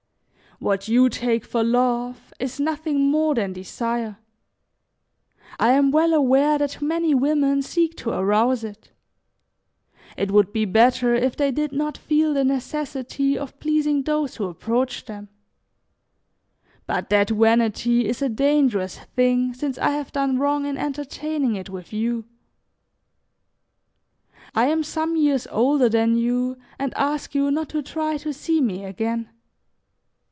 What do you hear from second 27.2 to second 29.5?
you not to try to see me again.